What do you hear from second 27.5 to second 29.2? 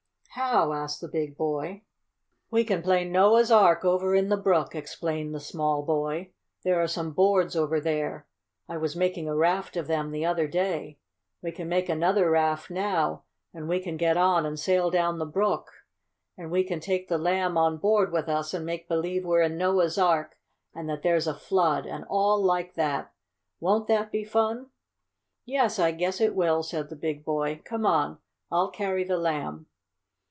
"Come on! I'll carry the